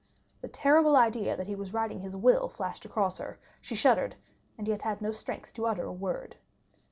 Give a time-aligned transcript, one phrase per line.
[0.41, 4.15] The terrible idea that he was writing his will flashed across her; she shuddered,
[4.57, 6.37] and yet had not strength to utter a word.